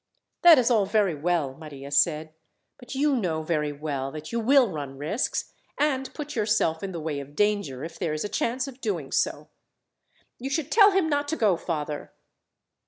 "That 0.41 0.57
is 0.57 0.71
all 0.71 0.87
very 0.87 1.13
well," 1.13 1.53
Maria 1.53 1.91
said; 1.91 2.33
"but 2.79 2.95
you 2.95 3.15
know 3.15 3.43
very 3.43 3.71
well 3.71 4.11
that 4.13 4.31
you 4.31 4.39
will 4.39 4.67
run 4.71 4.97
risks, 4.97 5.53
and 5.77 6.11
put 6.15 6.35
yourself 6.35 6.81
in 6.81 6.91
the 6.91 6.99
way 6.99 7.19
of 7.19 7.35
danger, 7.35 7.83
if 7.83 7.99
there 7.99 8.11
is 8.11 8.23
a 8.23 8.27
chance 8.27 8.67
of 8.67 8.81
doing 8.81 9.11
so. 9.11 9.49
"You 10.39 10.49
should 10.49 10.71
tell 10.71 10.89
him 10.89 11.07
not 11.07 11.27
to 11.27 11.35
go, 11.35 11.55
father!" 11.55 12.13